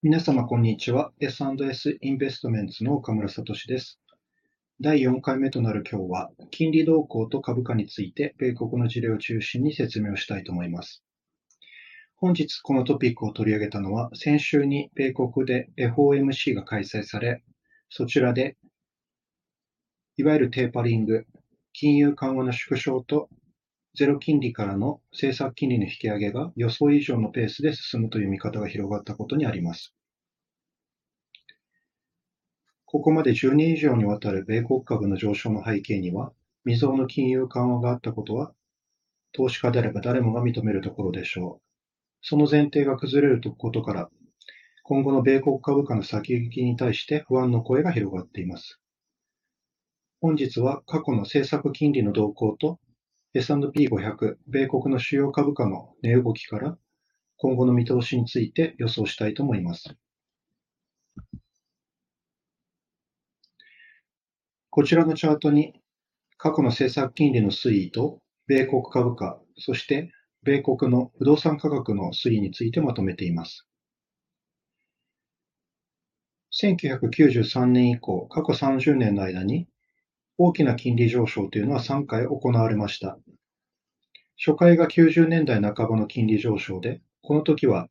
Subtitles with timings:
[0.00, 1.10] 皆様、こんにちは。
[1.18, 3.98] S&S インベストメンツの岡村聡です。
[4.80, 11.02] 第4回目となる今日は、金利動向と株価について、米国の事例を中心に説明をしたいと思います。
[12.14, 17.42] 本日このトピックを取り上げたのは、先週に米国で FOMC が開催され、
[17.90, 18.56] そちらで、
[20.16, 21.26] いわゆるテーパリング、
[21.72, 23.28] 金融緩和の縮小と
[23.98, 29.92] ゼロ金利からの政策金利の引き上げが予想以上のペースで進むという見方が広がったことにあります。
[32.84, 36.32] ここまで10年以上にわたる米国株の上昇の背景には、
[36.64, 38.52] 未曾有の金融緩和があったことは、
[39.32, 41.62] 投資家であれば誰もが認めるところでしょう。
[42.22, 44.10] その前提が崩れることから、
[44.84, 48.80] 今後の米国株価の先行きに対して不安の声が広がっています。
[50.20, 52.78] 本日は過去の政策金利の動向と
[53.34, 56.78] S&P500、米国の主要株価の値動きから
[57.36, 59.94] 今後の見通しについて予想したいと思います。
[64.70, 65.80] こちらのチャートに
[66.36, 70.10] 過去の政策金利の推移と米国株価、そして
[70.42, 73.66] 米国の不動産価格の推移についてまとめています。
[76.60, 79.68] 1993年以降、過去30年の間に
[80.38, 83.18] 大きな金利上昇というのは3回行われました。
[84.36, 87.88] 初回が90年代半ばの金利上昇で、この時は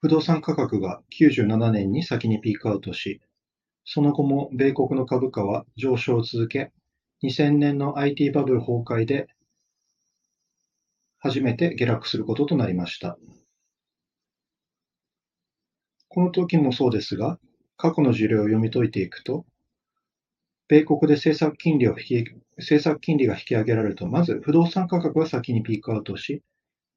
[0.00, 3.20] 不動産価格が97年に先にピークアウトし、
[3.84, 6.70] その後も米国の株価は上昇を続け、
[7.24, 9.26] 2000年の IT バブル崩壊で
[11.18, 13.18] 初めて下落することとなりました。
[16.08, 17.40] この時もそうですが、
[17.76, 19.44] 過去の事例を読み解いていくと、
[20.68, 22.24] 米国で政策金利を引き、
[22.56, 26.42] 政策金利が引き上げられると、まず不動産価格が先にピークアウトし、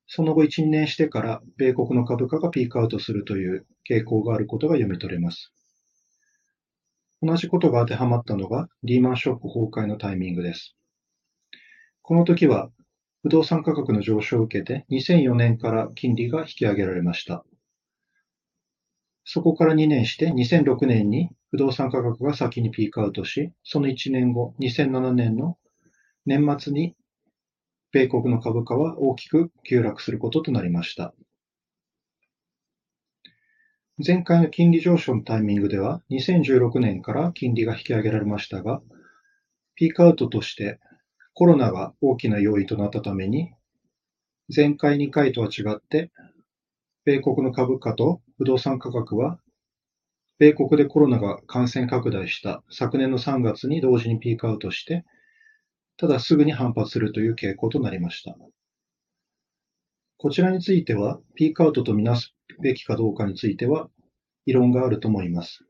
[0.07, 5.53] その後1、2年してから米国の株価がピークアウトするという傾向があることが読み取れます。
[7.21, 10.75] 同じことが当てはまったのがリーマンショック崩壊のタイミングです。
[12.01, 12.71] この時は
[13.21, 17.45] 不動産価格の上昇を受けて2004年から金利が引き上げられました。
[19.31, 25.55] そこから2年して2006年に不動産価格が先にピークアウトし、その1年後、2007年の
[26.25, 26.95] 年末に
[27.91, 31.13] 米国の株価は大きく急落することとなりました。
[34.03, 38.81] 前回の金利上昇のタイミングでは2016年から金利が引き上げられましたが、
[39.75, 40.79] ピークアウトとして
[41.35, 43.51] コロナが大きな要因となったために、
[44.53, 46.11] 前回2回とは違って、
[47.05, 49.37] 米国の株価と不動産価格は、
[50.37, 55.03] 米国でコロナが感染拡大した昨年の3月に同時にピークアウトして、
[55.97, 58.37] ただすぐに反発するという傾向となりました。
[60.15, 63.89] こちらについては、ピークアウトとみなすべきかどうかについては、
[64.45, 65.65] 異論があると思います。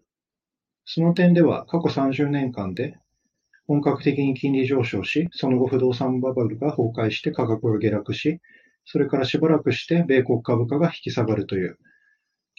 [0.85, 2.99] その点では、過去30年間で
[3.65, 8.39] 本格的に金利上昇し、その後不動産バブルが崩壊して価格が下落し、
[8.85, 11.79] それからしばらくして米国株価が引き下がるという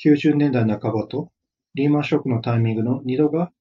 [0.03, 1.31] 90年代半ばと
[1.75, 3.53] リーマンショックのタイミングの2度が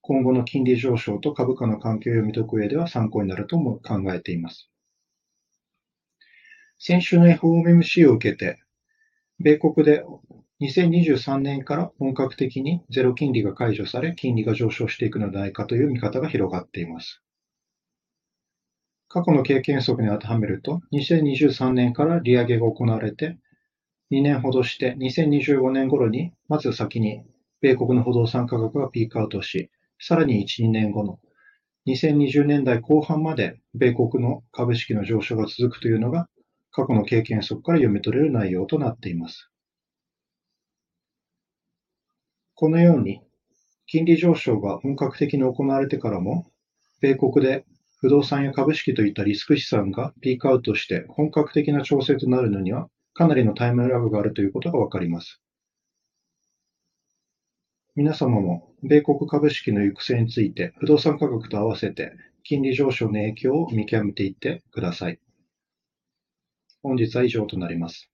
[0.00, 4.68] 今後の金利上昇と株価の関係を読み解く上では参考になるとも考えています。
[6.78, 8.58] 先週の FOMC を受けて、
[9.38, 10.04] 米国で
[10.60, 17.22] 2023年から本格的にゼロ金利が解除され、金利が上昇していくのではないかという見方が広がっています。
[19.08, 23.38] 過去の経験則に当てはめると、2023年から利上げが行われて、
[24.10, 27.24] 2年ほどして2025年頃に、まず先に
[27.60, 31.18] 米国の不動産価格がピークアウトし、さらに1、2年後の
[31.88, 36.28] 2020年代後半まで米国の株式の上昇が続くというのが
[36.70, 39.50] 過去の経験則から読み取れる内容となっています。
[42.54, 43.20] このように、
[43.86, 46.46] 金利上昇が本格的に行われてからも、
[47.00, 47.64] 米国で
[47.98, 55.40] 不動産や株式といったリスク資産がピークアウトして本格的な調整となるのにはかなりのタイムラグがあるということがわかります。
[57.94, 62.12] 皆様も米国株式の行く末について不動産価格と合わせて
[62.44, 65.18] 金利上昇の影響を見極めていってください。
[66.82, 68.10] 本日は以上となります。